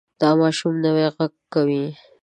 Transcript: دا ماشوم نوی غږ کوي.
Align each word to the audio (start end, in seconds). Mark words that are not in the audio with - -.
دا 0.21 0.29
ماشوم 0.41 0.73
نوی 0.83 1.07
غږ 1.15 1.33
کوي. 1.53 1.85